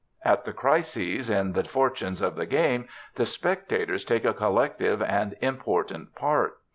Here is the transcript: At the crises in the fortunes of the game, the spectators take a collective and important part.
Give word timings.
At 0.25 0.45
the 0.45 0.51
crises 0.51 1.29
in 1.29 1.53
the 1.53 1.63
fortunes 1.63 2.21
of 2.23 2.35
the 2.35 2.47
game, 2.47 2.87
the 3.13 3.25
spectators 3.27 4.03
take 4.03 4.25
a 4.25 4.33
collective 4.33 4.99
and 4.99 5.35
important 5.43 6.15
part. 6.15 6.57